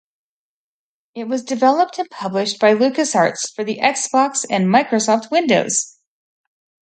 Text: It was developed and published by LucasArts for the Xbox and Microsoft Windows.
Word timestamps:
It 1.13 1.25
was 1.25 1.43
developed 1.43 1.99
and 1.99 2.09
published 2.09 2.59
by 2.59 2.73
LucasArts 2.73 3.53
for 3.53 3.63
the 3.63 3.77
Xbox 3.83 4.43
and 4.49 4.65
Microsoft 4.65 5.29
Windows. 5.29 5.95